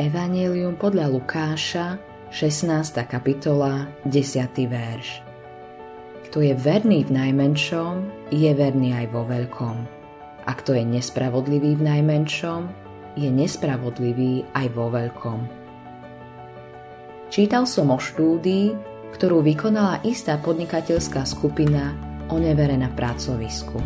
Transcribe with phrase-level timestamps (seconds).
[0.00, 2.00] Evangelium podľa Lukáša,
[2.32, 3.04] 16.
[3.04, 4.48] kapitola, 10.
[4.64, 5.20] verš.
[6.24, 9.76] Kto je verný v najmenšom, je verný aj vo veľkom.
[10.48, 12.72] A kto je nespravodlivý v najmenšom,
[13.12, 15.44] je nespravodlivý aj vo veľkom.
[17.28, 18.72] Čítal som o štúdii,
[19.12, 21.92] ktorú vykonala istá podnikateľská skupina
[22.32, 23.76] o nevere na pracovisku.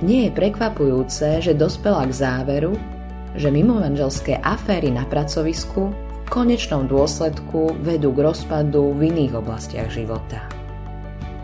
[0.00, 3.01] Nie je prekvapujúce, že dospela k záveru,
[3.36, 10.44] že mimomanželské aféry na pracovisku v konečnom dôsledku vedú k rozpadu v iných oblastiach života.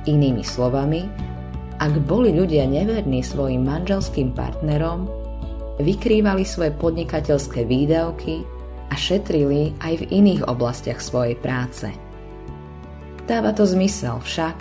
[0.08, 1.04] Inými slovami,
[1.78, 5.06] ak boli ľudia neverní svojim manželským partnerom,
[5.78, 8.42] vykrývali svoje podnikateľské výdavky
[8.88, 11.86] a šetrili aj v iných oblastiach svojej práce.
[13.28, 14.56] Dáva to zmysel však.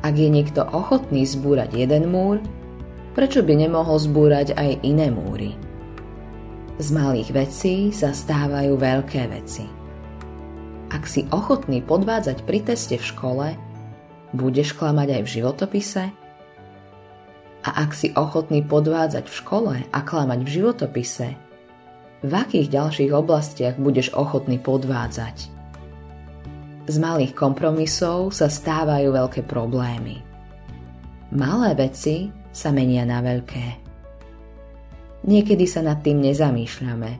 [0.00, 2.40] Ak je niekto ochotný zbúrať jeden múr,
[3.12, 5.69] prečo by nemohol zbúrať aj iné múry?
[6.80, 9.68] Z malých vecí sa stávajú veľké veci.
[10.88, 13.46] Ak si ochotný podvádzať pri teste v škole,
[14.32, 16.04] budeš klamať aj v životopise?
[17.68, 21.28] A ak si ochotný podvádzať v škole a klamať v životopise,
[22.24, 25.52] v akých ďalších oblastiach budeš ochotný podvádzať?
[26.88, 30.24] Z malých kompromisov sa stávajú veľké problémy.
[31.36, 33.89] Malé veci sa menia na veľké.
[35.20, 37.10] Niekedy sa nad tým nezamýšľame.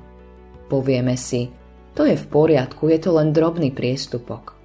[0.73, 1.53] Povieme si,
[1.93, 4.57] to je v poriadku, je to len drobný priestupok.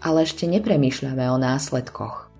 [0.00, 2.32] Ale ešte nepremýšľame o následkoch.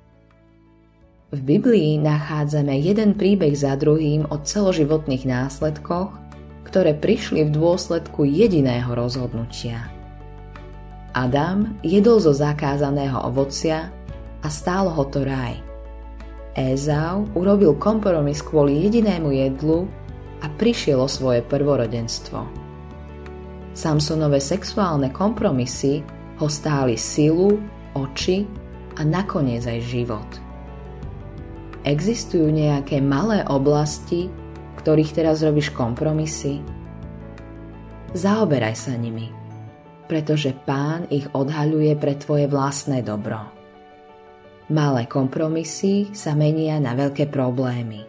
[1.31, 6.17] V Biblii nachádzame jeden príbeh za druhým o celoživotných následkoch,
[6.65, 9.93] ktoré prišli v dôsledku jediného rozhodnutia.
[11.13, 13.91] Adam jedol zo zakázaného ovocia
[14.41, 15.59] a stálo ho to raj–
[16.59, 19.87] Ézau urobil kompromis kvôli jedinému jedlu
[20.43, 22.43] a prišiel o svoje prvorodenstvo.
[23.71, 26.03] Samsonové sexuálne kompromisy
[26.43, 27.55] ho stáli silu,
[27.95, 28.43] oči
[28.99, 30.31] a nakoniec aj život.
[31.87, 36.61] Existujú nejaké malé oblasti, v ktorých teraz robíš kompromisy?
[38.11, 39.31] Zaoberaj sa nimi,
[40.11, 43.60] pretože pán ich odhaľuje pre tvoje vlastné dobro.
[44.71, 48.07] Malé kompromisy sa menia na veľké problémy.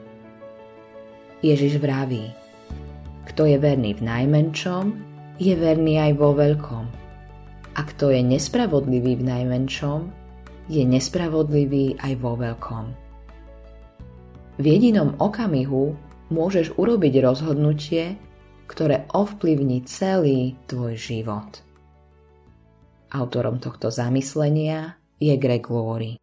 [1.41, 2.29] Ježiš vraví,
[3.25, 4.93] kto je verný v najmenšom,
[5.41, 6.85] je verný aj vo veľkom.
[7.73, 9.99] A kto je nespravodlivý v najmenšom,
[10.69, 12.85] je nespravodlivý aj vo veľkom.
[14.61, 15.97] V jedinom okamihu
[16.29, 18.21] môžeš urobiť rozhodnutie,
[18.69, 21.65] ktoré ovplyvní celý tvoj život.
[23.09, 26.21] Autorom tohto zamyslenia je Greg Laurie.